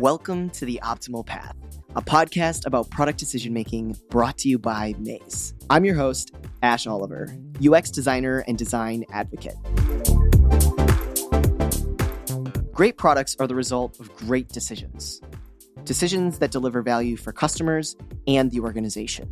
[0.00, 1.54] Welcome to The Optimal Path,
[1.94, 5.52] a podcast about product decision making brought to you by Maze.
[5.68, 7.28] I'm your host, Ash Oliver,
[7.62, 9.56] UX designer and design advocate.
[12.72, 15.20] Great products are the result of great decisions,
[15.84, 17.94] decisions that deliver value for customers
[18.26, 19.28] and the organization.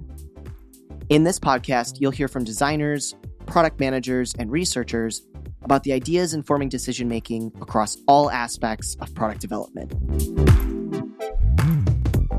[1.09, 3.15] In this podcast, you'll hear from designers,
[3.47, 5.23] product managers, and researchers
[5.69, 9.93] about the ideas informing decision making across all aspects of product development.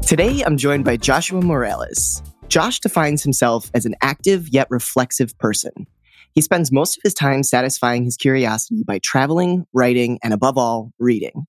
[0.02, 2.24] Today, I'm joined by Joshua Morales.
[2.48, 5.86] Josh defines himself as an active yet reflexive person.
[6.34, 10.92] He spends most of his time satisfying his curiosity by traveling, writing, and above all,
[10.98, 11.46] reading.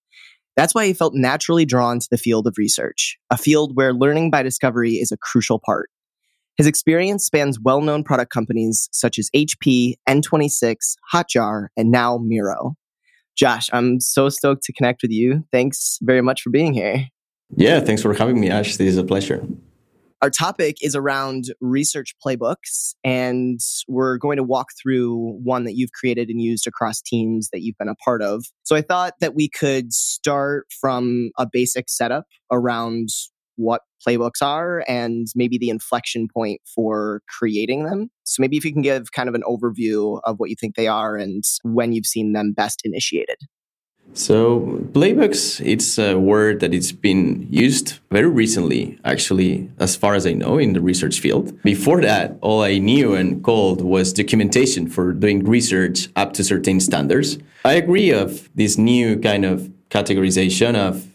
[0.58, 4.30] That's why he felt naturally drawn to the field of research, a field where learning
[4.30, 5.88] by discovery is a crucial part.
[6.60, 10.74] His experience spans well known product companies such as HP, N26,
[11.10, 12.74] Hotjar, and now Miro.
[13.34, 15.42] Josh, I'm so stoked to connect with you.
[15.52, 17.06] Thanks very much for being here.
[17.56, 18.76] Yeah, thanks for having me, Ash.
[18.76, 19.42] This is a pleasure.
[20.20, 25.92] Our topic is around research playbooks, and we're going to walk through one that you've
[25.92, 28.44] created and used across teams that you've been a part of.
[28.64, 33.08] So I thought that we could start from a basic setup around
[33.56, 38.10] what playbooks are and maybe the inflection point for creating them.
[38.24, 40.88] So maybe if you can give kind of an overview of what you think they
[40.88, 43.36] are and when you've seen them best initiated.
[44.12, 50.26] So playbooks, it's a word that it's been used very recently, actually, as far as
[50.26, 51.60] I know, in the research field.
[51.62, 56.80] Before that, all I knew and called was documentation for doing research up to certain
[56.80, 57.38] standards.
[57.64, 61.06] I agree of this new kind of categorization of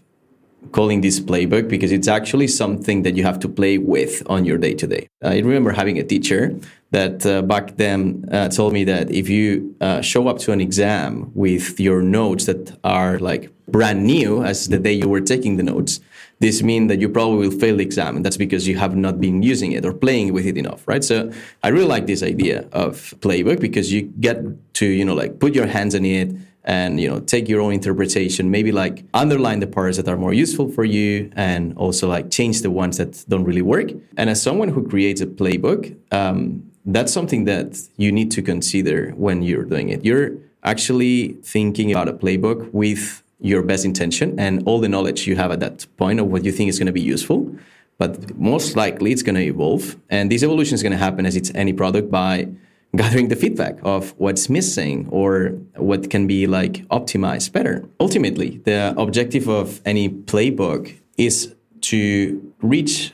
[0.72, 4.58] calling this playbook because it's actually something that you have to play with on your
[4.58, 5.08] day to day.
[5.24, 6.56] I remember having a teacher
[6.92, 10.62] that uh, back then uh, told me that if you uh, show up to an
[10.62, 15.58] exam with your notes that are like brand new as the day you were taking
[15.58, 16.00] the notes,
[16.40, 18.16] this means that you probably will fail the exam.
[18.16, 21.04] And that's because you have not been using it or playing with it enough, right?
[21.04, 21.32] So
[21.64, 24.38] I really like this idea of playbook because you get
[24.76, 27.74] to, you know, like put your hands on it and you know take your own
[27.74, 28.52] interpretation.
[28.52, 32.62] Maybe like underline the parts that are more useful for you and also like change
[32.62, 33.92] the ones that don't really work.
[34.18, 39.12] And as someone who creates a playbook um, that's something that you need to consider
[39.12, 40.06] when you're doing it.
[40.06, 45.36] You're actually thinking about a playbook with your best intention and all the knowledge you
[45.36, 47.54] have at that point of what you think is going to be useful.
[47.98, 51.36] But most likely it's going to evolve and this evolution is going to happen as
[51.36, 52.50] it's any product by
[53.02, 57.84] gathering the feedback of what's missing or what can be like optimized better.
[58.00, 63.14] Ultimately, the objective of any playbook is to reach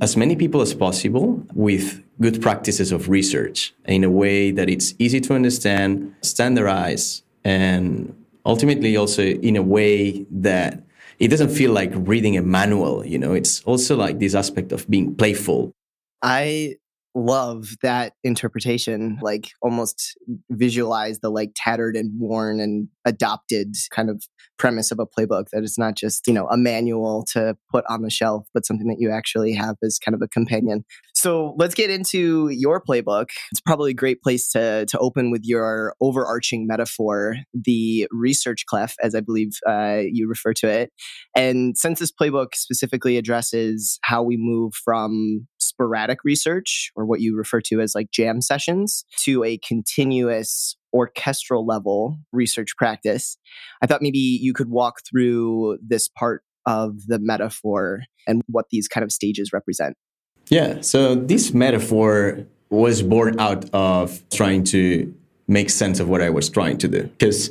[0.00, 4.94] as many people as possible with good practices of research in a way that it's
[4.98, 8.14] easy to understand, standardize, and
[8.44, 10.82] ultimately also in a way that
[11.18, 14.88] it doesn't feel like reading a manual, you know, it's also like this aspect of
[14.88, 15.72] being playful.
[16.22, 16.76] I
[17.14, 20.16] love that interpretation like almost
[20.50, 24.22] visualize the like tattered and worn and adopted kind of
[24.58, 28.02] premise of a playbook that it's not just you know a manual to put on
[28.02, 30.84] the shelf but something that you actually have as kind of a companion.
[31.14, 33.28] So let's get into your playbook.
[33.50, 38.94] It's probably a great place to to open with your overarching metaphor the research clef
[39.02, 40.92] as i believe uh, you refer to it.
[41.34, 45.46] And since this playbook specifically addresses how we move from
[45.80, 51.64] sporadic research or what you refer to as like jam sessions to a continuous orchestral
[51.64, 53.38] level research practice.
[53.80, 58.88] I thought maybe you could walk through this part of the metaphor and what these
[58.88, 59.96] kind of stages represent.
[60.48, 65.14] Yeah, so this metaphor was born out of trying to
[65.48, 67.50] make sense of what I was trying to do because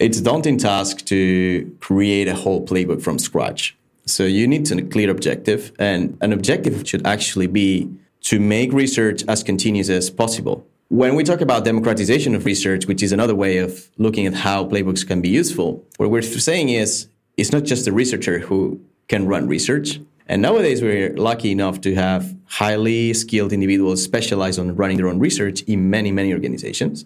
[0.00, 3.76] it's a daunting task to create a whole playbook from scratch.
[4.06, 7.88] So you need a clear objective, and an objective should actually be
[8.22, 10.66] to make research as continuous as possible.
[10.88, 14.64] When we talk about democratization of research, which is another way of looking at how
[14.64, 19.26] playbooks can be useful, what we're saying is it's not just the researcher who can
[19.26, 20.00] run research.
[20.28, 25.18] And nowadays, we're lucky enough to have highly skilled individuals specialized on running their own
[25.18, 27.04] research in many, many organizations.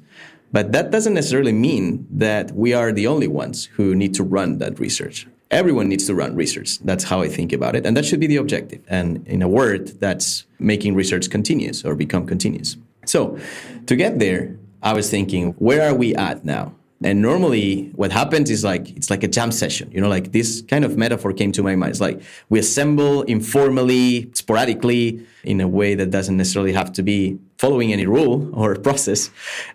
[0.53, 4.59] But that doesn't necessarily mean that we are the only ones who need to run
[4.59, 5.27] that research.
[5.51, 6.79] Everyone needs to run research.
[6.81, 7.87] That's how I think about it.
[7.87, 8.83] And that should be the objective.
[8.89, 12.77] And in a word, that's making research continuous or become continuous.
[13.05, 13.39] So
[13.87, 16.75] to get there, I was thinking, where are we at now?
[17.05, 19.91] And normally what happens is like it's like a jam session.
[19.93, 21.91] You know, like this kind of metaphor came to my mind.
[21.91, 27.39] It's like we assemble informally, sporadically, in a way that doesn't necessarily have to be
[27.59, 29.31] following any rule or process.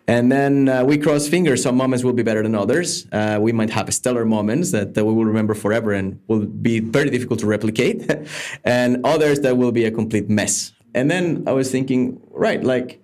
[0.08, 1.62] And then uh, we cross fingers.
[1.62, 3.08] Some moments will be better than others.
[3.12, 6.80] Uh, we might have stellar moments that, that we will remember forever and will be
[6.80, 8.12] very difficult to replicate,
[8.64, 10.74] and others that will be a complete mess.
[10.96, 13.02] And then I was thinking, right, like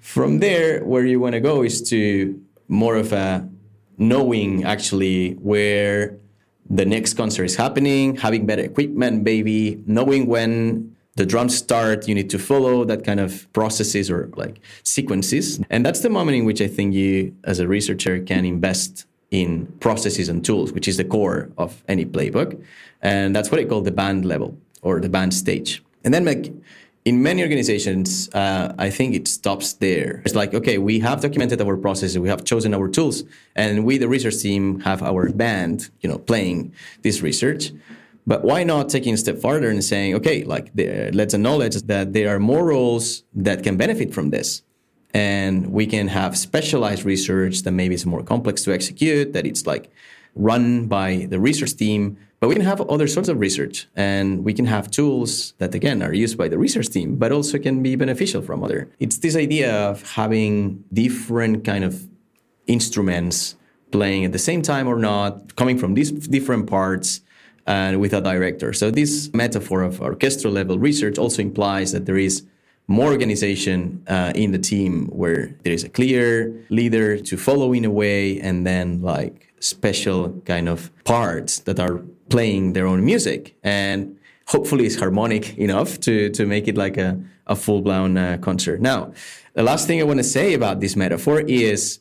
[0.00, 3.48] from there, where you want to go is to more of a
[4.00, 6.16] knowing actually where
[6.68, 12.14] the next concert is happening, having better equipment, maybe knowing when the drums start, you
[12.14, 15.60] need to follow that kind of processes or like sequences.
[15.68, 19.66] And that's the moment in which I think you, as a researcher, can invest in
[19.80, 22.60] processes and tools, which is the core of any playbook.
[23.02, 25.82] And that's what I call the band level or the band stage.
[26.04, 26.52] And then like
[27.04, 30.22] in many organizations, uh, I think it stops there.
[30.26, 33.24] It's like, okay, we have documented our processes, we have chosen our tools,
[33.56, 37.72] and we, the research team, have our band, you know, playing this research.
[38.26, 42.34] But why not taking a step farther and saying, okay, like, let's acknowledge that there
[42.34, 44.62] are more roles that can benefit from this.
[45.12, 49.66] And we can have specialized research that maybe is more complex to execute, that it's
[49.66, 49.90] like
[50.36, 54.54] run by the research team, but we can have other sorts of research and we
[54.54, 57.94] can have tools that again are used by the research team, but also can be
[57.96, 58.90] beneficial from other.
[58.98, 62.08] It's this idea of having different kind of
[62.66, 63.56] instruments
[63.92, 67.20] playing at the same time or not, coming from these different parts
[67.66, 68.72] and with a director.
[68.72, 72.46] So this metaphor of orchestral level research also implies that there is
[72.90, 77.84] more organization uh, in the team where there is a clear leader to follow in
[77.84, 81.98] a way and then like special kind of parts that are
[82.30, 83.54] playing their own music.
[83.62, 87.16] And hopefully it's harmonic enough to to make it like a,
[87.46, 88.80] a full-blown uh, concert.
[88.80, 89.12] Now
[89.54, 91.98] the last thing i want to say about this metaphor is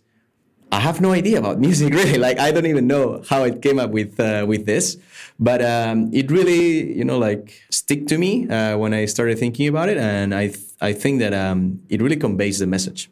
[0.71, 2.17] i have no idea about music really.
[2.17, 4.97] Like i don't even know how it came up with uh, with this
[5.39, 9.67] but um, it really you know like stick to me uh, when i started thinking
[9.67, 9.97] about it.
[9.97, 13.09] And i th- i think that um, it really conveys the message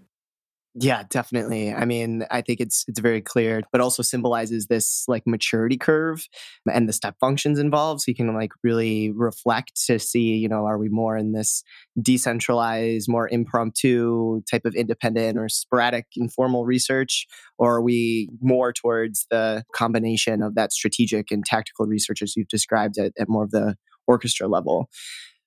[0.80, 1.74] yeah, definitely.
[1.74, 6.28] I mean, I think it's it's very clear, but also symbolizes this like maturity curve
[6.72, 8.02] and the step functions involved.
[8.02, 11.64] So you can like really reflect to see, you know, are we more in this
[12.00, 17.26] decentralized, more impromptu type of independent or sporadic informal research,
[17.58, 22.50] or are we more towards the combination of that strategic and tactical research as you've
[22.50, 23.76] described at, at more of the
[24.06, 24.90] orchestra level?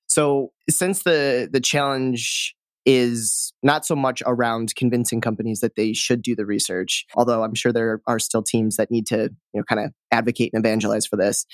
[0.09, 2.53] So since the the challenge
[2.85, 7.55] is not so much around convincing companies that they should do the research, although I'm
[7.55, 11.05] sure there are still teams that need to, you know, kind of advocate and evangelize
[11.05, 11.45] for this.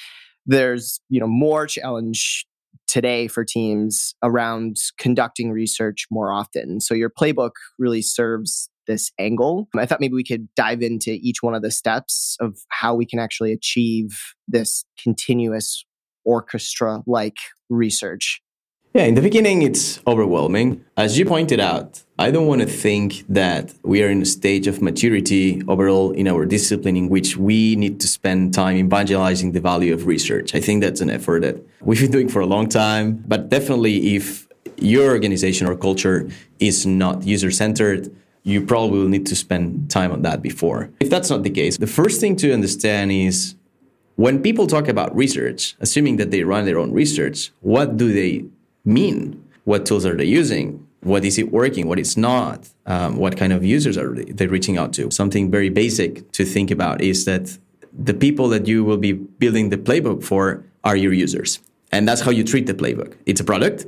[0.46, 2.46] There's, you know, more challenge
[2.88, 6.80] today for teams around conducting research more often.
[6.80, 9.68] So your playbook really serves this angle.
[9.76, 13.06] I thought maybe we could dive into each one of the steps of how we
[13.06, 15.84] can actually achieve this continuous
[16.24, 17.36] orchestra like
[17.70, 18.42] research.
[18.94, 20.84] Yeah, in the beginning, it's overwhelming.
[20.96, 24.66] As you pointed out, I don't want to think that we are in a stage
[24.66, 29.60] of maturity overall in our discipline in which we need to spend time evangelizing the
[29.60, 30.56] value of research.
[30.56, 33.24] I think that's an effort that we've been doing for a long time.
[33.28, 34.48] But definitely, if
[34.78, 36.28] your organization or culture
[36.60, 38.10] is not user centered,
[38.42, 40.90] you probably will need to spend time on that before.
[41.00, 43.56] If that's not the case, the first thing to understand is
[44.16, 48.46] when people talk about research, assuming that they run their own research, what do they
[48.88, 49.44] mean?
[49.66, 50.88] What tools are they using?
[51.02, 51.88] What is it working?
[51.88, 52.70] What is not?
[52.86, 55.12] Um, what kind of users are they reaching out to?
[55.12, 57.58] Something very basic to think about is that
[57.94, 61.60] the people that you will be building the playbook for are your users.
[61.92, 63.16] And that's how you treat the playbook.
[63.26, 63.86] It's a product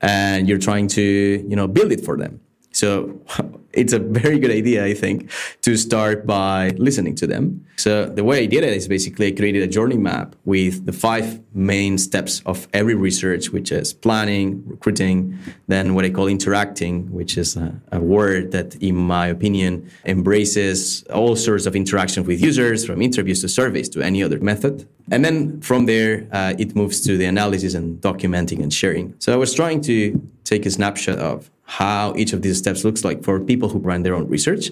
[0.00, 2.40] and you're trying to, you know, build it for them.
[2.76, 3.18] So
[3.72, 5.30] it's a very good idea, I think,
[5.62, 7.64] to start by listening to them.
[7.76, 10.92] So the way I did it is basically I created a journey map with the
[10.92, 17.10] five main steps of every research, which is planning, recruiting, then what I call interacting,
[17.10, 22.42] which is a, a word that, in my opinion, embraces all sorts of interactions with
[22.42, 24.86] users, from interviews to surveys to any other method.
[25.10, 29.14] And then from there, uh, it moves to the analysis and documenting and sharing.
[29.18, 33.04] So I was trying to take a snapshot of how each of these steps looks
[33.04, 34.70] like for people who run their own research.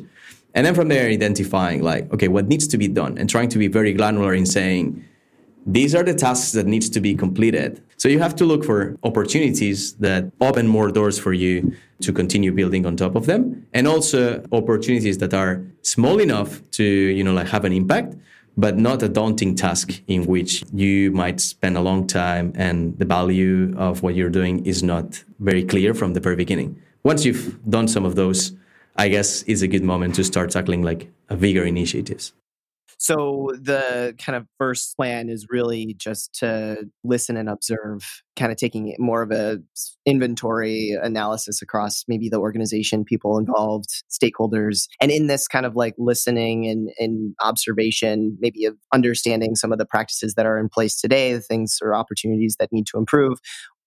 [0.54, 3.58] And then from there, identifying like, okay, what needs to be done and trying to
[3.58, 5.04] be very granular in saying,
[5.66, 7.82] these are the tasks that needs to be completed.
[7.96, 12.52] So you have to look for opportunities that open more doors for you to continue
[12.52, 17.32] building on top of them and also opportunities that are small enough to, you know,
[17.32, 18.14] like have an impact,
[18.56, 23.04] but not a daunting task in which you might spend a long time and the
[23.04, 26.80] value of what you're doing is not very clear from the very beginning.
[27.02, 28.52] Once you've done some of those,
[28.96, 32.32] I guess it's a good moment to start tackling like a bigger initiatives.
[32.98, 38.58] So the kind of first plan is really just to listen and observe, kind of
[38.58, 39.58] taking more of a
[40.06, 44.86] inventory analysis across maybe the organization, people involved, stakeholders.
[45.00, 49.78] And in this kind of like listening and, and observation, maybe of understanding some of
[49.78, 53.38] the practices that are in place today, the things or opportunities that need to improve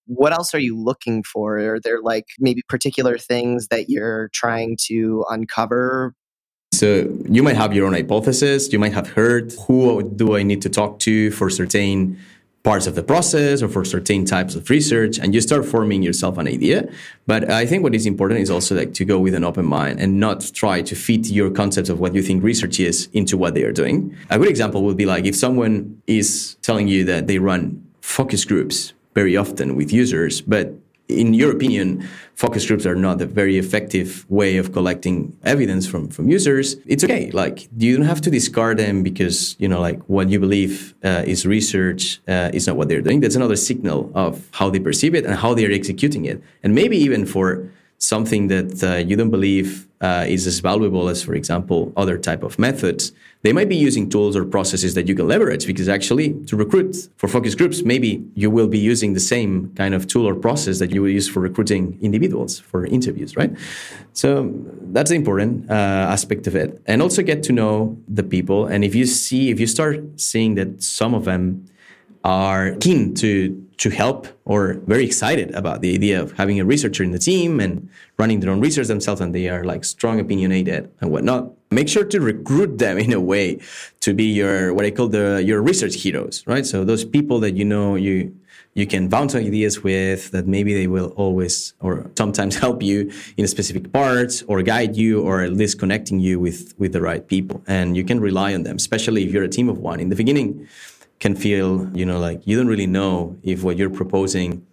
[0.08, 1.58] what else are you looking for?
[1.58, 6.14] Are there like maybe particular things that you're trying to uncover
[6.78, 8.72] so you might have your own hypothesis.
[8.72, 12.16] You might have heard who do I need to talk to for certain
[12.62, 16.36] parts of the process or for certain types of research and you start forming yourself
[16.38, 16.86] an idea
[17.24, 20.00] but i think what is important is also like to go with an open mind
[20.00, 23.54] and not try to fit your concept of what you think research is into what
[23.54, 27.28] they are doing a good example would be like if someone is telling you that
[27.28, 30.74] they run focus groups very often with users but
[31.08, 36.08] in your opinion, focus groups are not a very effective way of collecting evidence from,
[36.08, 37.30] from users, it's okay.
[37.30, 41.24] Like you don't have to discard them because, you know, like what you believe uh,
[41.26, 43.20] is research uh, is not what they're doing.
[43.20, 46.42] That's another signal of how they perceive it and how they're executing it.
[46.62, 51.22] And maybe even for something that uh, you don't believe uh, is as valuable as,
[51.22, 53.12] for example, other type of methods,
[53.42, 56.96] they might be using tools or processes that you can leverage because actually to recruit
[57.16, 60.78] for focus groups, maybe you will be using the same kind of tool or process
[60.78, 63.52] that you will use for recruiting individuals for interviews, right?
[64.12, 64.52] So
[64.92, 66.80] that's the important uh, aspect of it.
[66.86, 68.66] And also get to know the people.
[68.66, 71.66] And if you see, if you start seeing that some of them
[72.24, 77.04] are keen to to help or very excited about the idea of having a researcher
[77.04, 80.90] in the team and running their own research themselves and they are like strong opinionated
[81.00, 81.52] and whatnot.
[81.70, 83.60] Make sure to recruit them in a way
[84.00, 86.66] to be your what i call the your research heroes right?
[86.66, 88.34] So those people that you know you
[88.74, 93.46] you can bounce ideas with that maybe they will always or sometimes help you in
[93.46, 97.62] specific parts or guide you or at least connecting you with with the right people.
[97.68, 100.00] And you can rely on them especially if you're a team of one.
[100.00, 100.66] In the beginning
[101.20, 104.64] can feel, you know, like you don't really know if what you're proposing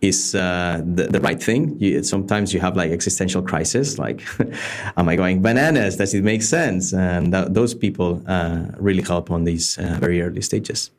[0.00, 1.76] is uh, the, the right thing.
[1.80, 4.22] You, sometimes you have like existential crisis, like,
[4.96, 5.96] am I going bananas?
[5.96, 6.92] Does it make sense?
[6.92, 10.90] And th- those people uh, really help on these uh, very early stages.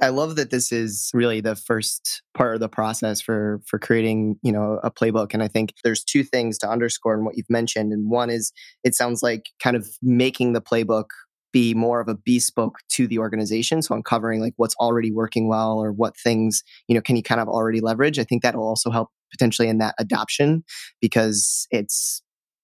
[0.00, 4.38] I love that this is really the first part of the process for for creating,
[4.42, 5.34] you know, a playbook.
[5.34, 7.92] And I think there's two things to underscore in what you've mentioned.
[7.92, 8.52] And one is
[8.84, 11.06] it sounds like kind of making the playbook
[11.52, 13.82] be more of a bespoke to the organization.
[13.82, 17.40] So uncovering like what's already working well or what things, you know, can you kind
[17.40, 18.18] of already leverage?
[18.18, 20.64] I think that'll also help potentially in that adoption
[21.00, 22.22] because it's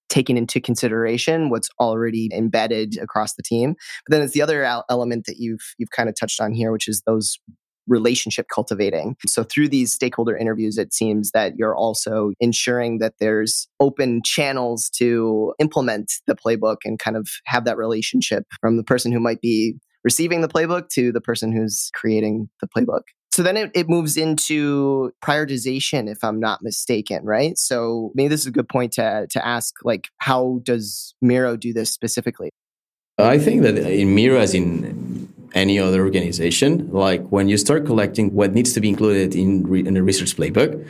[0.09, 3.75] taking into consideration what's already embedded across the team.
[4.07, 6.89] But then it's the other element that you've you've kind of touched on here, which
[6.89, 7.39] is those
[7.87, 9.17] relationship cultivating.
[9.27, 14.89] So through these stakeholder interviews, it seems that you're also ensuring that there's open channels
[14.97, 19.41] to implement the playbook and kind of have that relationship from the person who might
[19.41, 23.03] be receiving the playbook to the person who's creating the playbook.
[23.33, 27.59] So then it, it moves into prioritization, if I'm not mistaken, right?
[27.59, 31.73] So maybe this is a good point to, to ask, like, how does Miro do
[31.73, 32.51] this specifically?
[33.19, 35.14] I think that in Miro, as in
[35.55, 36.91] any other organization.
[36.93, 40.37] Like when you start collecting what needs to be included in, re- in a research
[40.37, 40.87] playbook,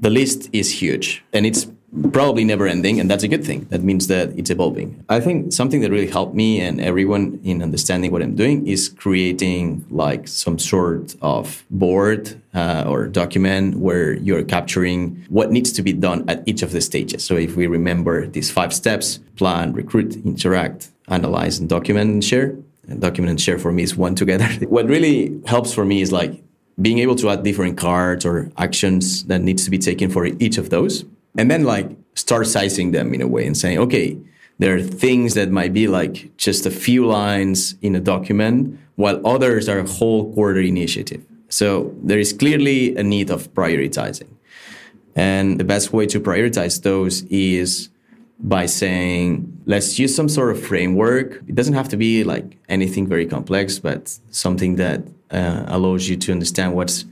[0.00, 1.66] the list is huge and it's
[2.12, 5.52] probably never ending and that's a good thing that means that it's evolving i think
[5.52, 10.26] something that really helped me and everyone in understanding what i'm doing is creating like
[10.26, 16.28] some sort of board uh, or document where you're capturing what needs to be done
[16.28, 20.90] at each of the stages so if we remember these five steps plan recruit interact
[21.08, 22.56] analyze and document and share
[22.98, 24.46] document and share for me is one together.
[24.68, 26.42] what really helps for me is like
[26.80, 30.58] being able to add different cards or actions that needs to be taken for each
[30.58, 31.04] of those.
[31.38, 34.18] And then like start sizing them in a way and saying, okay,
[34.58, 39.24] there are things that might be like just a few lines in a document, while
[39.26, 41.24] others are a whole quarter initiative.
[41.48, 44.28] So there is clearly a need of prioritizing.
[45.16, 47.88] And the best way to prioritize those is
[48.38, 51.42] by saying, let's use some sort of framework.
[51.48, 56.16] It doesn't have to be like anything very complex, but something that uh, allows you
[56.16, 57.04] to understand what's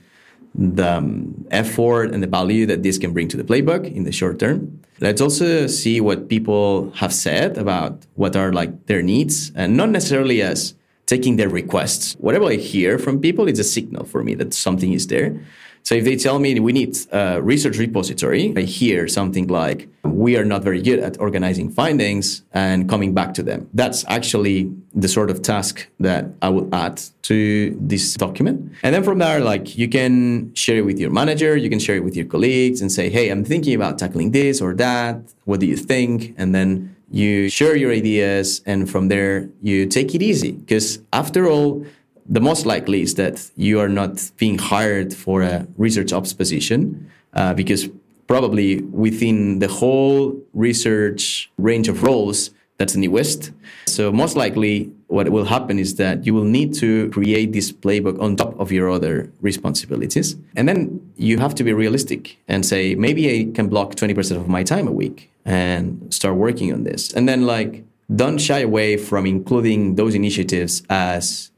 [0.55, 4.13] the um, effort and the value that this can bring to the playbook in the
[4.13, 4.81] short term.
[5.01, 9.89] Let's also see what people have said about what are like their needs and not
[9.89, 10.75] necessarily as
[11.07, 12.15] taking their requests.
[12.15, 15.41] Whatever I hear from people, it's a signal for me that something is there.
[15.85, 20.37] So if they tell me we need a research repository, I hear something like, we
[20.37, 23.69] are not very good at organizing findings and coming back to them.
[23.75, 28.73] That's actually the sort of task that I would add to this document.
[28.83, 31.97] And then from there, like you can share it with your manager, you can share
[31.97, 35.17] it with your colleagues and say, hey, I'm thinking about tackling this or that.
[35.45, 36.35] What do you think?
[36.39, 40.53] And then you share your ideas, and from there, you take it easy.
[40.53, 41.85] Because after all,
[42.27, 47.11] the most likely is that you are not being hired for a research ops position
[47.35, 47.89] uh, because
[48.27, 53.53] probably within the whole research range of roles, that's in the newest.
[53.87, 58.21] So most likely what will happen is that you will need to create this playbook
[58.21, 60.35] on top of your other responsibilities.
[60.57, 64.49] And then you have to be realistic and say, maybe I can block 20% of
[64.49, 67.13] my time a week and start working on this.
[67.13, 71.52] And then like don't shy away from including those initiatives as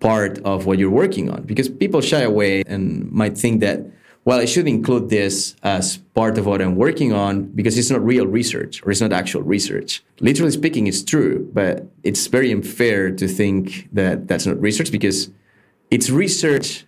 [0.00, 1.42] part of what you're working on.
[1.42, 3.80] Because people shy away and might think that
[4.24, 8.04] well i should include this as part of what i'm working on because it's not
[8.04, 10.02] real research or it's not actual research.
[10.20, 15.30] Literally speaking it's true but it's very unfair to think that that's not research because
[15.90, 16.84] it's research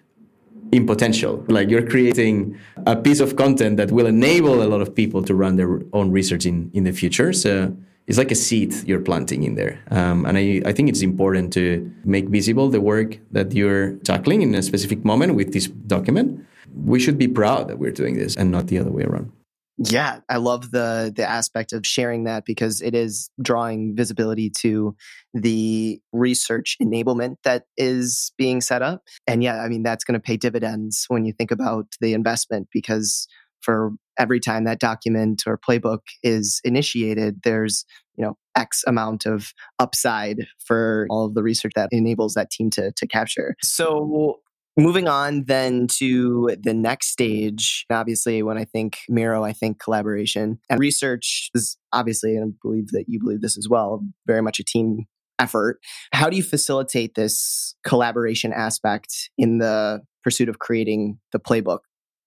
[0.73, 1.45] in potential.
[1.49, 5.35] Like you're creating a piece of content that will enable a lot of people to
[5.35, 7.33] run their own research in in the future.
[7.33, 9.81] So it's like a seed you're planting in there.
[9.91, 14.43] Um, and I, I think it's important to make visible the work that you're tackling
[14.43, 16.45] in a specific moment with this document.
[16.75, 19.33] We should be proud that we're doing this and not the other way around.
[19.79, 24.95] Yeah, I love the the aspect of sharing that because it is drawing visibility to
[25.33, 29.03] the research enablement that is being set up.
[29.27, 32.69] And yeah, I mean that's going to pay dividends when you think about the investment
[32.71, 33.27] because
[33.63, 37.85] for every time that document or playbook is initiated, there's
[38.17, 42.71] you know X amount of upside for all of the research that enables that team
[42.71, 43.55] to to capture.
[43.63, 44.41] So
[44.77, 50.59] moving on then to the next stage obviously when i think miro i think collaboration
[50.71, 54.59] and research is obviously and i believe that you believe this as well very much
[54.59, 55.05] a team
[55.39, 55.79] effort
[56.13, 61.81] how do you facilitate this collaboration aspect in the pursuit of creating the playbook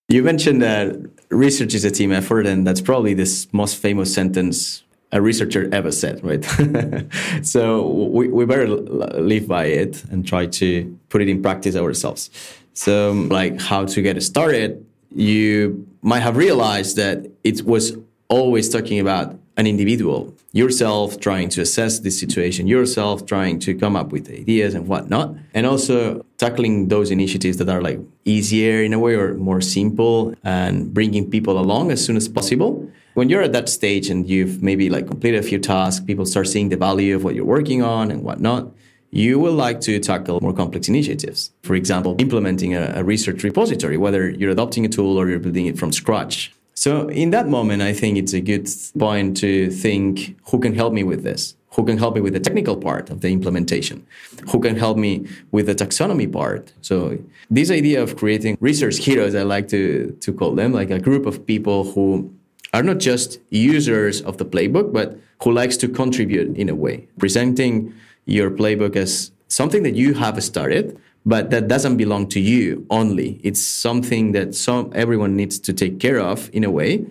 [0.07, 0.95] you mentioned that
[1.29, 5.91] research is a team effort, and that's probably this most famous sentence a researcher ever
[5.91, 6.43] said, right?
[7.41, 12.29] so we, we better live by it and try to put it in practice ourselves.
[12.74, 17.97] So, like how to get started, you might have realized that it was
[18.27, 23.95] always talking about an individual, yourself trying to assess the situation, yourself trying to come
[23.95, 28.91] up with ideas and whatnot, and also tackling those initiatives that are like easier in
[28.93, 32.89] a way or more simple and bringing people along as soon as possible.
[33.13, 36.47] When you're at that stage and you've maybe like completed a few tasks, people start
[36.49, 38.71] seeing the value of what you're working on and whatnot.
[39.12, 41.51] You will like to tackle more complex initiatives.
[41.63, 45.67] For example, implementing a, a research repository, whether you're adopting a tool or you're building
[45.67, 50.38] it from scratch so in that moment, I think it's a good point to think
[50.49, 51.55] who can help me with this?
[51.71, 54.05] Who can help me with the technical part of the implementation?
[54.51, 56.73] Who can help me with the taxonomy part?
[56.81, 57.17] So
[57.49, 61.25] this idea of creating research heroes, I like to, to call them like a group
[61.25, 62.33] of people who
[62.73, 67.07] are not just users of the playbook, but who likes to contribute in a way,
[67.17, 67.93] presenting
[68.25, 73.39] your playbook as something that you have started, but that doesn't belong to you only.
[73.43, 77.05] It's something that some everyone needs to take care of in a way.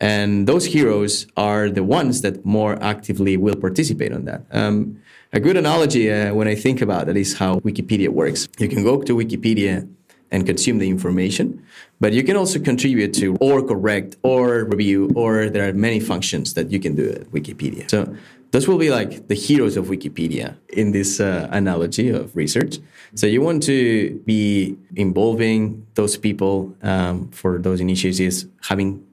[0.00, 4.42] And those heroes are the ones that more actively will participate on that.
[4.50, 5.00] Um,
[5.32, 8.48] a good analogy uh, when I think about it is how Wikipedia works.
[8.58, 9.88] You can go to Wikipedia
[10.30, 11.64] and consume the information,
[12.00, 16.54] but you can also contribute to or correct or review, or there are many functions
[16.54, 17.88] that you can do at Wikipedia.
[17.88, 18.14] So
[18.54, 22.78] those will be like the heroes of Wikipedia in this uh, analogy of research.
[23.16, 29.04] So you want to be involving those people um, for those initiatives, having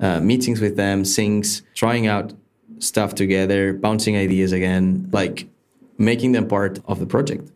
[0.00, 2.32] uh, meetings with them, things, trying out
[2.78, 5.46] stuff together, bouncing ideas again, like
[5.98, 7.52] making them part of the project.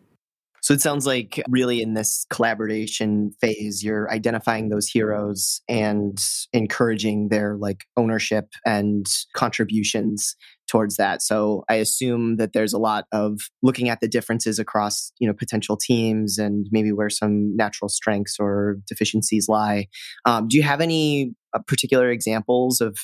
[0.61, 6.17] So it sounds like really in this collaboration phase, you're identifying those heroes and
[6.53, 10.35] encouraging their like ownership and contributions
[10.67, 11.21] towards that.
[11.21, 15.33] So I assume that there's a lot of looking at the differences across, you know,
[15.33, 19.87] potential teams and maybe where some natural strengths or deficiencies lie.
[20.25, 22.97] Um, do you have any uh, particular examples of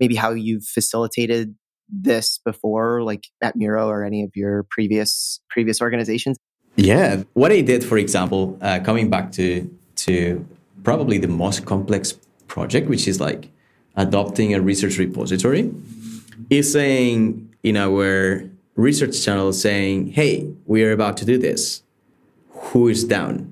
[0.00, 1.54] maybe how you've facilitated
[1.88, 6.38] this before, like at Miro or any of your previous previous organizations?
[6.76, 10.44] Yeah, what I did, for example, uh, coming back to to
[10.82, 12.14] probably the most complex
[12.48, 13.50] project, which is like
[13.94, 15.72] adopting a research repository,
[16.58, 18.44] is saying in our
[18.76, 21.82] research channel saying, "Hey, we are about to do this.
[22.70, 23.48] Who is down?"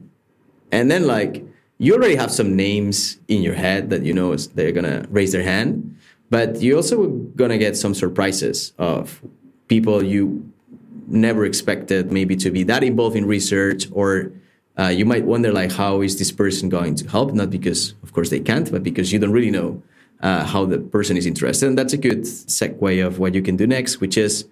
[0.71, 1.45] And then like
[1.79, 5.43] you already have some names in your head that you know they're gonna raise their
[5.43, 5.97] hand,
[6.29, 9.21] but you also gonna get some surprises of
[9.69, 10.45] people you
[11.09, 14.31] never expected maybe to be that involved in research or
[14.79, 18.13] uh, you might wonder like how is this person going to help not because of
[18.13, 19.83] course they can't but because you don't really know
[20.23, 21.67] uh, how the person is interested.
[21.67, 24.47] And that's a good segue of what you can do next, which is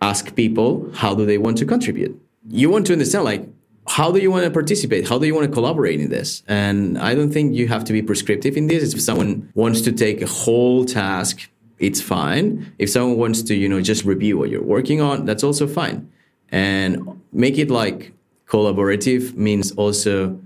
[0.00, 2.20] ask people how do they want to contribute.
[2.48, 3.48] You want to understand like
[3.86, 5.08] how do you want to participate?
[5.08, 6.42] How do you want to collaborate in this?
[6.48, 8.94] And I don't think you have to be prescriptive in this.
[8.94, 12.72] If someone wants to take a whole task, it's fine.
[12.78, 16.10] If someone wants to, you know, just review what you're working on, that's also fine.
[16.50, 18.12] And make it like
[18.48, 20.40] collaborative means also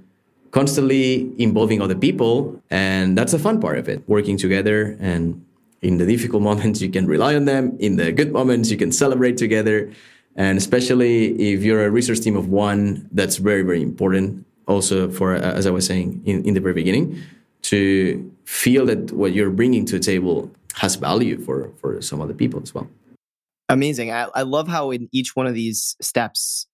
[0.51, 2.61] constantly involving other people.
[2.71, 4.97] And that's the fun part of it, working together.
[5.01, 5.45] And
[5.83, 7.77] in the difficult moments, you can rely on them.
[7.79, 9.93] In the good moments, you can celebrate together.
[10.37, 14.47] And especially if you're a research team of one, that's very, very important.
[14.67, 17.21] Also, for uh, as I was saying in, in the very beginning,
[17.63, 22.35] to feel that what you're bringing to the table has value for for some other
[22.35, 22.89] people as well.
[23.69, 24.13] Amazing.
[24.13, 26.68] I, I love how in each one of these steps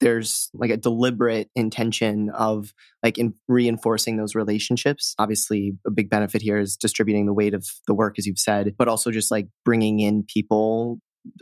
[0.00, 5.14] there's like a deliberate intention of like in reinforcing those relationships.
[5.18, 8.74] Obviously a big benefit here is distributing the weight of the work as you've said
[8.78, 11.00] but also just like bringing in people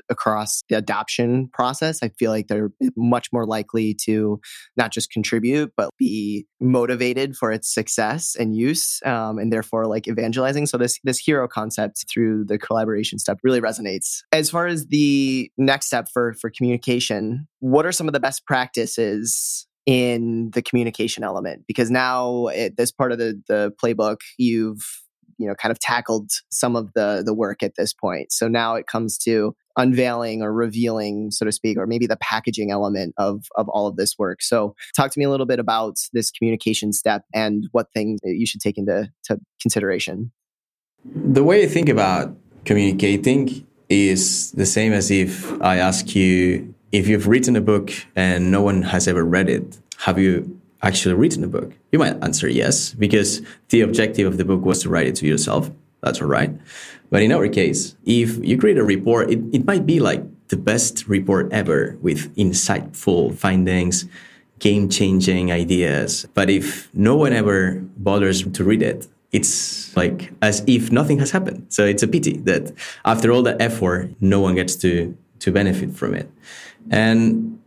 [0.09, 4.41] across the adoption process, I feel like they're much more likely to
[4.77, 10.09] not just contribute, but be motivated for its success and use, um, and therefore like
[10.09, 10.67] evangelizing.
[10.67, 14.21] So this this hero concept through the collaboration step really resonates.
[14.33, 18.47] As far as the next step for for communication, what are some of the best
[18.47, 21.65] practices in the communication element?
[21.67, 24.85] Because now at this part of the the playbook, you've
[25.41, 28.31] you know kind of tackled some of the the work at this point.
[28.31, 32.71] So now it comes to unveiling or revealing so to speak or maybe the packaging
[32.71, 34.43] element of of all of this work.
[34.43, 38.47] So talk to me a little bit about this communication step and what things you
[38.47, 39.11] should take into
[39.61, 40.31] consideration.
[41.05, 47.09] The way i think about communicating is the same as if i ask you if
[47.09, 51.45] you've written a book and no one has ever read it have you actually written
[51.45, 51.73] a book?
[51.93, 55.27] You might answer yes, because the objective of the book was to write it to
[55.27, 55.71] yourself.
[56.03, 56.53] That's all right.
[57.11, 60.57] But in our case, if you create a report, it, it might be like the
[60.57, 64.07] best report ever with insightful findings,
[64.59, 66.27] game changing ideas.
[66.35, 71.31] But if no one ever bothers to read it, it's like as if nothing has
[71.31, 71.67] happened.
[71.69, 72.73] So it's a pity that
[73.05, 76.31] after all that effort, no one gets to, to benefit from it.
[76.91, 77.60] And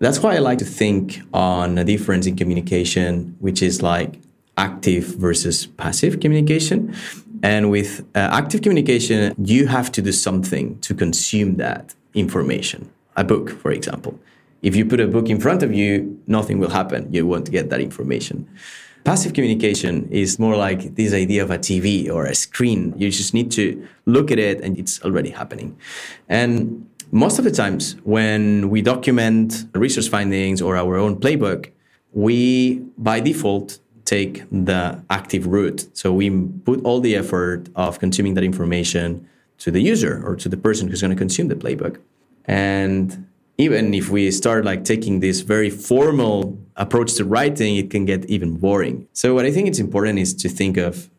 [0.00, 4.20] that's why I like to think on a difference in communication, which is like
[4.56, 6.94] active versus passive communication.
[7.42, 12.90] And with uh, active communication, you have to do something to consume that information.
[13.16, 14.18] A book, for example.
[14.62, 17.12] If you put a book in front of you, nothing will happen.
[17.12, 18.48] You won't get that information.
[19.04, 22.92] Passive communication is more like this idea of a TV or a screen.
[22.96, 25.78] You just need to look at it and it's already happening.
[26.28, 31.70] And most of the times when we document research findings or our own playbook,
[32.12, 35.88] we by default take the active route.
[35.92, 40.48] So we put all the effort of consuming that information to the user or to
[40.48, 41.98] the person who's going to consume the playbook.
[42.46, 43.26] And
[43.58, 48.24] even if we start like taking this very formal approach to writing, it can get
[48.26, 49.06] even boring.
[49.12, 51.10] So what I think it's important is to think of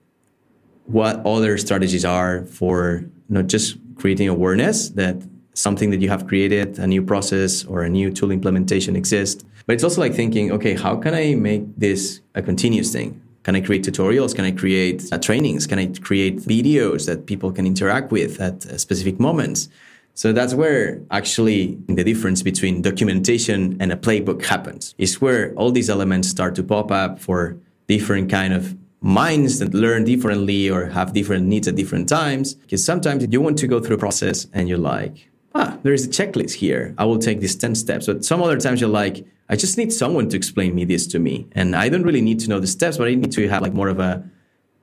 [0.85, 5.21] what other strategies are for not just creating awareness that
[5.59, 9.43] something that you have created, a new process or a new tool implementation exists.
[9.65, 13.21] But it's also like thinking, okay, how can I make this a continuous thing?
[13.43, 14.35] Can I create tutorials?
[14.35, 15.67] Can I create uh, trainings?
[15.67, 19.69] Can I create videos that people can interact with at uh, specific moments?
[20.13, 24.93] So that's where actually the difference between documentation and a playbook happens.
[24.97, 29.73] Is where all these elements start to pop up for different kind of minds that
[29.73, 32.55] learn differently or have different needs at different times.
[32.55, 36.05] Because sometimes you want to go through a process and you're like, ah, there is
[36.05, 36.93] a checklist here.
[36.97, 38.05] I will take these 10 steps.
[38.05, 41.19] But some other times you're like, I just need someone to explain me this to
[41.19, 41.47] me.
[41.53, 43.73] And I don't really need to know the steps, but I need to have like
[43.73, 44.23] more of a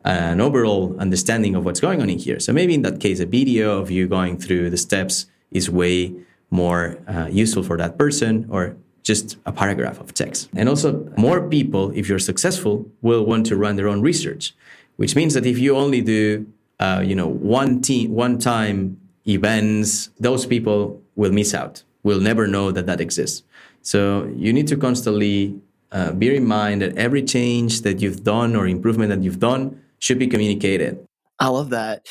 [0.05, 2.38] an overall understanding of what's going on in here.
[2.38, 6.14] So maybe in that case, a video of you going through the steps is way
[6.50, 10.48] more uh, useful for that person or just a paragraph of text.
[10.55, 14.55] And also more people, if you're successful, will want to run their own research,
[14.96, 16.46] which means that if you only do,
[16.79, 22.46] uh, you know, one team, one time events, those people will miss out, will never
[22.46, 23.42] know that that exists.
[23.82, 25.60] So you need to constantly
[25.92, 29.80] uh, bear in mind that every change that you've done or improvement that you've done
[29.98, 31.06] should be communicated.
[31.38, 32.06] I love that.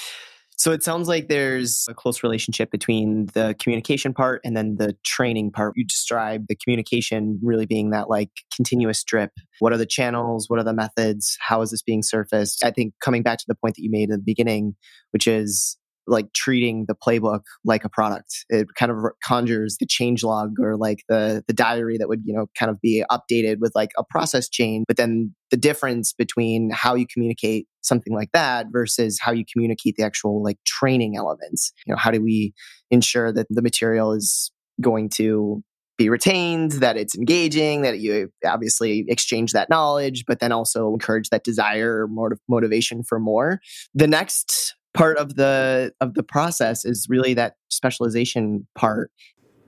[0.58, 4.96] So it sounds like there's a close relationship between the communication part and then the
[5.04, 5.74] training part.
[5.76, 9.32] You describe the communication really being that like continuous drip.
[9.60, 10.50] What are the channels?
[10.50, 11.38] What are the methods?
[11.42, 12.64] How is this being surfaced?
[12.64, 14.76] I think coming back to the point that you made at the beginning,
[15.12, 18.46] which is like treating the playbook like a product.
[18.50, 22.34] It kind of conjures the change log or like the the diary that would, you
[22.34, 24.84] know, kind of be updated with like a process chain.
[24.88, 29.96] But then the difference between how you communicate something like that versus how you communicate
[29.98, 31.72] the actual like training elements.
[31.86, 32.54] You know, how do we
[32.92, 35.64] ensure that the material is going to
[35.98, 41.30] be retained, that it's engaging, that you obviously exchange that knowledge, but then also encourage
[41.30, 43.62] that desire or motiv- motivation for more.
[43.94, 49.12] The next part of the of the process is really that specialization part.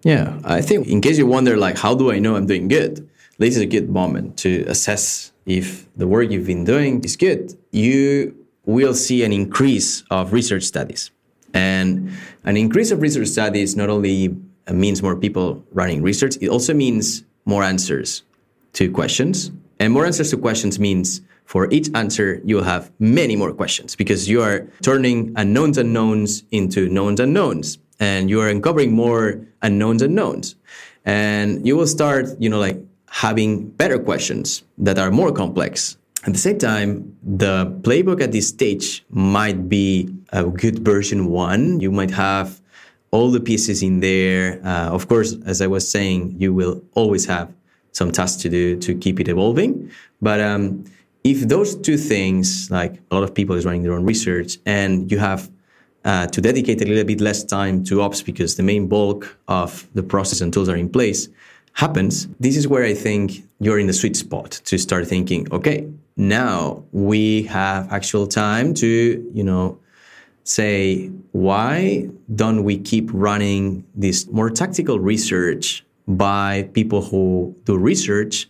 [0.04, 3.08] Yeah, I think in case you wonder like how do I know I'm doing good?
[3.38, 7.56] This is a good moment to assess if the work you've been doing is good.
[7.72, 8.34] You
[8.66, 11.12] will see an increase of research studies.
[11.54, 12.12] And
[12.44, 14.36] an increase of research studies not only
[14.68, 18.24] uh, means more people running research, it also means more answers
[18.74, 19.52] to questions.
[19.80, 24.27] And more answers to questions means for each answer, you'll have many more questions because
[24.27, 29.39] you are turning unknowns and unknowns into knowns and unknowns and you are uncovering more
[29.62, 30.55] unknowns unknowns.
[31.05, 32.77] And you will start, you know, like
[33.10, 35.95] having better questions that are more complex.
[36.25, 41.79] At the same time, the playbook at this stage might be a good version one.
[41.79, 42.60] You might have
[43.12, 44.60] all the pieces in there.
[44.65, 47.53] Uh, of course, as I was saying, you will always have
[47.93, 49.89] some tasks to do to keep it evolving.
[50.21, 50.83] But um,
[51.23, 55.12] if those two things, like a lot of people is running their own research, and
[55.12, 55.49] you have
[56.06, 59.88] uh, to dedicate a little bit less time to ops because the main bulk of
[59.93, 61.27] the process and tools are in place,
[61.73, 62.27] happens.
[62.39, 66.84] This is where I think you're in the sweet spot to start thinking, okay, now
[66.91, 69.77] we have actual time to, you know,
[70.43, 78.49] say, why don't we keep running this more tactical research by people who do research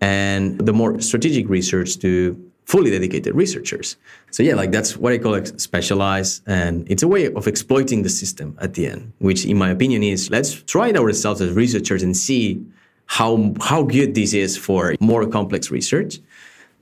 [0.00, 3.96] and the more strategic research to fully dedicated researchers.
[4.32, 6.42] So yeah, like that's what I call like specialize.
[6.46, 10.02] And it's a way of exploiting the system at the end, which in my opinion
[10.02, 12.64] is let's try it ourselves as researchers and see
[13.06, 16.18] how, how good this is for more complex research.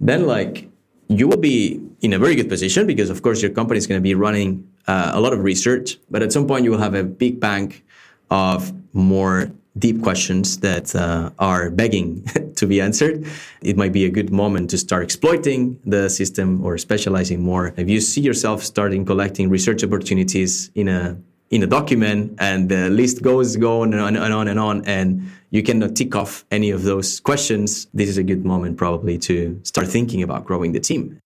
[0.00, 0.68] Then like
[1.08, 4.00] you will be in a very good position because, of course, your company is going
[4.00, 5.98] to be running uh, a lot of research.
[6.10, 7.84] But at some point, you will have a big bank
[8.30, 12.24] of more deep questions that uh, are begging
[12.56, 13.26] to be answered.
[13.62, 17.74] It might be a good moment to start exploiting the system or specializing more.
[17.76, 21.16] If you see yourself starting collecting research opportunities in a
[21.50, 25.30] in a document and the list goes on and on and on and on and
[25.50, 29.60] you cannot tick off any of those questions, this is a good moment probably to
[29.62, 31.20] start thinking about growing the team.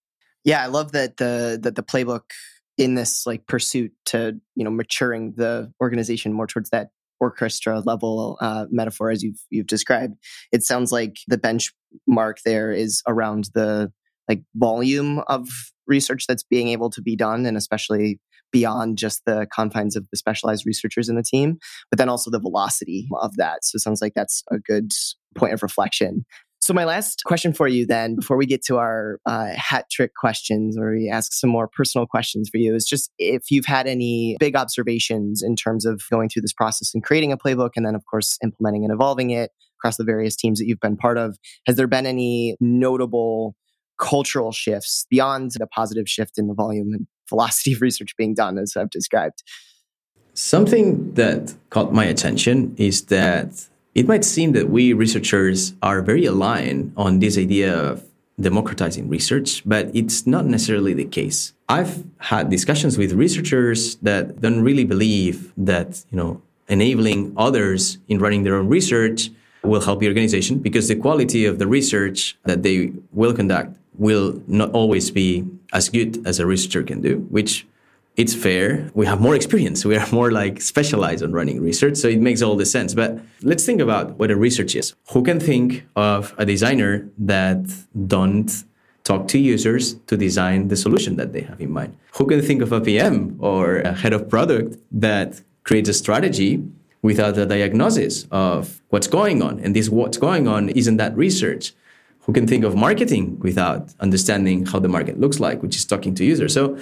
[0.45, 2.25] Yeah, I love that the that the playbook
[2.77, 8.39] in this like pursuit to you know maturing the organization more towards that orchestra level
[8.41, 10.15] uh, metaphor as you've you've described.
[10.53, 13.93] It sounds like the benchmark there is around the
[14.29, 15.49] like volume of
[15.87, 20.17] research that's being able to be done, and especially beyond just the confines of the
[20.17, 21.59] specialized researchers in the team,
[21.91, 23.65] but then also the velocity of that.
[23.65, 24.91] So it sounds like that's a good
[25.37, 26.25] point of reflection.
[26.61, 30.15] So, my last question for you, then, before we get to our uh, hat trick
[30.15, 33.87] questions, where we ask some more personal questions for you, is just if you've had
[33.87, 37.87] any big observations in terms of going through this process and creating a playbook, and
[37.87, 41.17] then, of course, implementing and evolving it across the various teams that you've been part
[41.17, 41.39] of.
[41.67, 43.55] Has there been any notable
[43.99, 48.59] cultural shifts beyond the positive shift in the volume and velocity of research being done,
[48.59, 49.43] as I've described.
[50.35, 53.69] Something that caught my attention is that
[53.99, 58.05] it might seem that we researchers are very aligned on this idea of
[58.39, 61.53] democratizing research, but it's not necessarily the case.
[61.69, 68.21] I've had discussions with researchers that don't really believe that, you know, enabling others in
[68.21, 69.31] running their own research
[69.65, 74.41] will help the organization because the quality of the research that they will conduct will
[74.47, 77.67] not always be as good as a researcher can do, which
[78.19, 78.91] it's fair.
[78.95, 79.85] We have more experience.
[79.85, 81.97] We are more like specialized on running research.
[81.97, 82.93] So it makes all the sense.
[82.93, 84.95] But let's think about what a research is.
[85.13, 87.61] Who can think of a designer that
[88.07, 88.51] don't
[89.05, 91.97] talk to users to design the solution that they have in mind?
[92.17, 96.63] Who can think of a PM or a head of product that creates a strategy
[97.03, 99.61] without a diagnosis of what's going on?
[99.61, 101.73] And this what's going on isn't that research
[102.23, 106.15] who can think of marketing without understanding how the market looks like, which is talking
[106.15, 106.53] to users.
[106.53, 106.77] So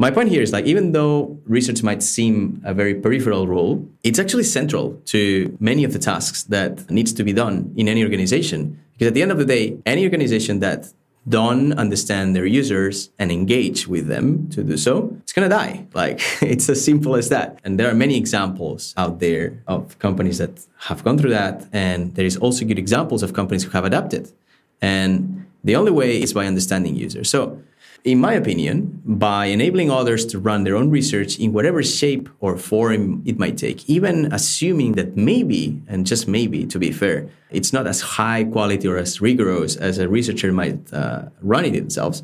[0.00, 4.18] my point here is like even though research might seem a very peripheral role, it's
[4.18, 8.80] actually central to many of the tasks that needs to be done in any organization.
[8.92, 10.90] Because at the end of the day, any organization that
[11.28, 15.86] don't understand their users and engage with them to do so, it's gonna die.
[15.94, 17.60] Like it's as simple as that.
[17.62, 21.66] And there are many examples out there of companies that have gone through that.
[21.74, 24.32] And there is also good examples of companies who have adapted.
[24.80, 27.28] And the only way is by understanding users.
[27.28, 27.60] So
[28.04, 32.56] in my opinion, by enabling others to run their own research in whatever shape or
[32.56, 37.72] form it might take, even assuming that maybe, and just maybe to be fair, it's
[37.72, 42.22] not as high quality or as rigorous as a researcher might uh, run it themselves,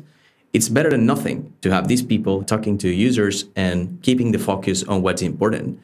[0.53, 4.83] it's better than nothing to have these people talking to users and keeping the focus
[4.83, 5.79] on what's important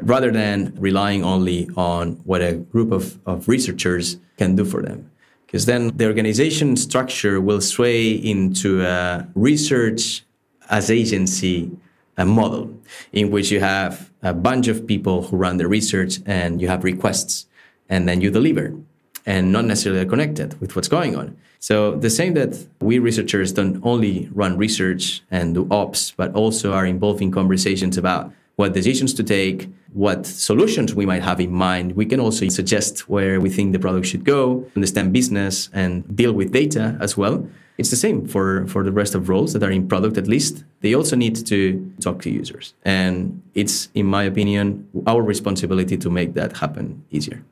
[0.00, 5.10] rather than relying only on what a group of, of researchers can do for them
[5.46, 10.24] because then the organization structure will sway into a research
[10.68, 11.70] as agency
[12.18, 12.74] model
[13.12, 16.82] in which you have a bunch of people who run the research and you have
[16.82, 17.46] requests
[17.88, 18.74] and then you deliver
[19.26, 21.36] and not necessarily connected with what's going on.
[21.58, 26.72] So the same that we researchers don't only run research and do ops, but also
[26.72, 31.52] are involved in conversations about what decisions to take, what solutions we might have in
[31.52, 31.92] mind.
[31.92, 36.32] We can also suggest where we think the product should go, understand business, and deal
[36.32, 37.46] with data as well.
[37.78, 40.64] It's the same for, for the rest of roles that are in product at least.
[40.80, 42.72] They also need to talk to users.
[42.84, 47.44] And it's, in my opinion, our responsibility to make that happen easier.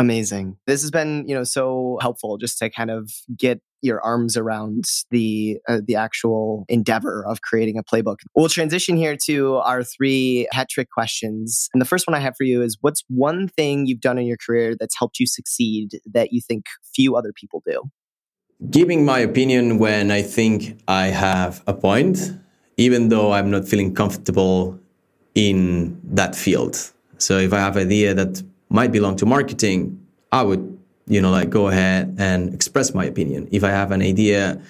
[0.00, 0.56] Amazing.
[0.66, 4.84] This has been, you know, so helpful just to kind of get your arms around
[5.10, 8.18] the uh, the actual endeavor of creating a playbook.
[8.34, 11.68] We'll transition here to our three hat trick questions.
[11.72, 14.26] And the first one I have for you is what's one thing you've done in
[14.26, 17.82] your career that's helped you succeed that you think few other people do?
[18.70, 22.32] Giving my opinion when I think I have a point,
[22.76, 24.78] even though I'm not feeling comfortable
[25.34, 26.92] in that field.
[27.18, 30.00] So if I have an idea that might belong to marketing,
[30.30, 30.78] I would
[31.08, 33.48] you know, like go ahead and express my opinion.
[33.50, 34.60] If I have an idea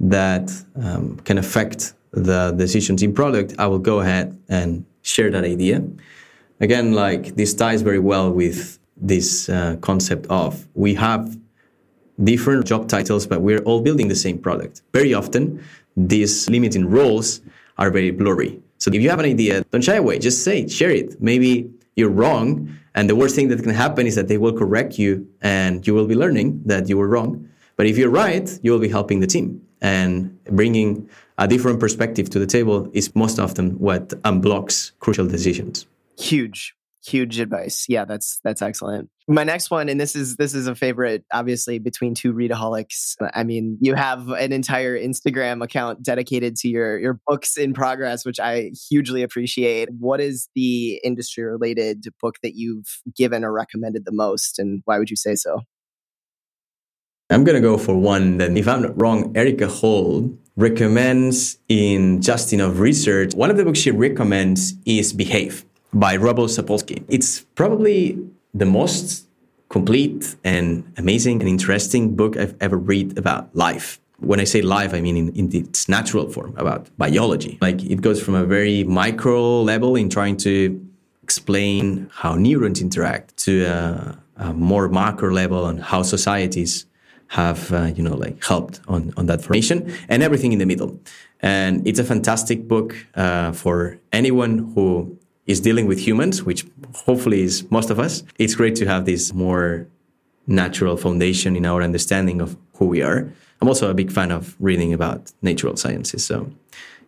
[0.00, 5.44] that um, can affect the decisions in product, I will go ahead and share that
[5.44, 5.82] idea.
[6.60, 11.36] Again, like this ties very well with this uh, concept of we have
[12.22, 14.82] different job titles, but we're all building the same product.
[14.92, 15.62] Very often,
[15.96, 17.40] these limiting roles
[17.78, 18.60] are very blurry.
[18.78, 20.18] So if you have an idea, don't shy away.
[20.18, 21.20] Just say it, share it.
[21.20, 24.98] Maybe you're wrong, and the worst thing that can happen is that they will correct
[24.98, 27.48] you and you will be learning that you were wrong.
[27.76, 29.60] But if you're right, you will be helping the team.
[29.80, 35.86] And bringing a different perspective to the table is most often what unblocks crucial decisions.
[36.16, 36.74] Huge
[37.04, 37.86] huge advice.
[37.88, 39.10] Yeah that's that's excellent.
[39.28, 43.14] My next one and this is this is a favorite obviously between two readaholics.
[43.34, 48.24] I mean you have an entire instagram account dedicated to your your books in progress
[48.24, 49.88] which i hugely appreciate.
[49.98, 54.98] What is the industry related book that you've given or recommended the most and why
[54.98, 55.60] would you say so?
[57.30, 62.52] I'm to go for one that if i'm not wrong Erika Hall recommends in just
[62.52, 63.34] enough research.
[63.34, 67.04] One of the books she recommends is behave by Robert Sapolsky.
[67.08, 68.18] It's probably
[68.52, 69.26] the most
[69.68, 74.00] complete and amazing and interesting book I've ever read about life.
[74.18, 77.58] When I say life, I mean in, in its natural form, about biology.
[77.60, 80.80] Like it goes from a very micro level in trying to
[81.22, 86.86] explain how neurons interact to a, a more macro level on how societies
[87.28, 91.00] have, uh, you know, like helped on, on that formation and everything in the middle.
[91.40, 97.42] And it's a fantastic book uh, for anyone who is dealing with humans, which hopefully
[97.42, 99.86] is most of us, it's great to have this more
[100.46, 103.30] natural foundation in our understanding of who we are.
[103.60, 106.24] I'm also a big fan of reading about natural sciences.
[106.24, 106.50] So,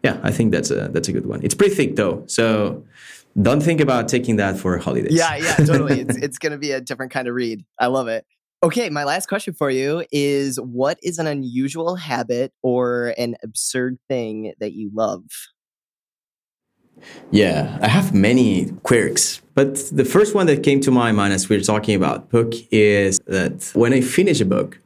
[0.02, 1.40] yeah, I think that's a that's a good one.
[1.42, 2.84] It's pretty thick though, so
[3.40, 5.12] don't think about taking that for holidays.
[5.14, 6.00] Yeah, yeah, totally.
[6.02, 7.64] it's it's going to be a different kind of read.
[7.78, 8.24] I love it.
[8.62, 13.98] Okay, my last question for you is what is an unusual habit or an absurd
[14.08, 15.24] thing that you love?
[17.30, 19.40] Yeah, I have many quirks.
[19.54, 22.52] But the first one that came to my mind as we are talking about book
[22.70, 24.78] is that when I finish a book,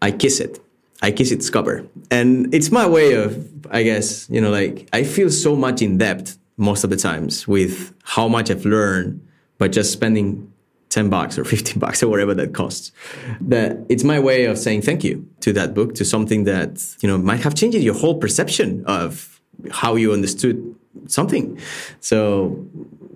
[0.00, 0.60] I kiss it.
[1.02, 1.86] I kiss its cover.
[2.10, 5.98] And it's my way of, I guess, you know, like I feel so much in
[5.98, 9.20] depth most of the times with how much I've learned
[9.58, 10.50] by just spending
[10.88, 12.92] 10 bucks or 15 bucks or whatever that costs.
[13.40, 17.08] That it's my way of saying thank you to that book, to something that, you
[17.08, 20.74] know, might have changed your whole perception of how you understood
[21.06, 21.58] something.
[22.00, 22.66] So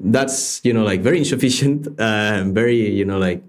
[0.00, 3.42] that's you know like very insufficient, uh, very you know like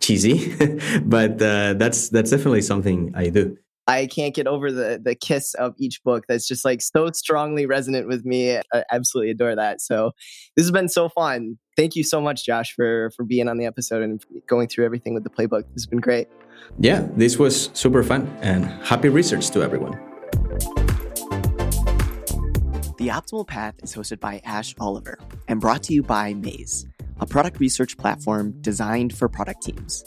[0.00, 0.54] cheesy,
[1.04, 3.56] but uh, that's that's definitely something I do.
[3.86, 6.24] I can't get over the the kiss of each book.
[6.28, 8.56] That's just like so strongly resonant with me.
[8.56, 9.80] I absolutely adore that.
[9.80, 10.12] So
[10.56, 11.58] this has been so fun.
[11.76, 15.14] Thank you so much, Josh, for for being on the episode and going through everything
[15.14, 15.62] with the playbook.
[15.74, 16.28] This has been great.
[16.78, 19.98] Yeah, this was super fun and happy research to everyone.
[23.02, 26.86] The Optimal Path is hosted by Ash Oliver and brought to you by Maze,
[27.18, 30.04] a product research platform designed for product teams.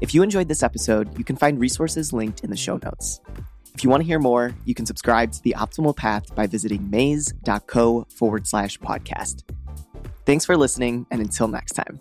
[0.00, 3.20] If you enjoyed this episode, you can find resources linked in the show notes.
[3.72, 6.90] If you want to hear more, you can subscribe to The Optimal Path by visiting
[6.90, 9.48] maze.co forward slash podcast.
[10.26, 12.00] Thanks for listening, and until next time.